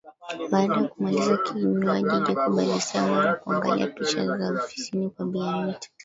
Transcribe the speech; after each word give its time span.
Baada 0.51 0.73
ya 0.81 0.87
kumaliza 0.87 1.37
kinywaji 1.37 2.03
Jacob 2.09 2.59
alisimama 2.59 3.23
na 3.25 3.33
kuangalia 3.33 3.87
picha 3.87 4.25
za 4.37 4.63
ofisini 4.63 5.09
kwa 5.09 5.25
bi 5.25 5.39
anita 5.39 5.89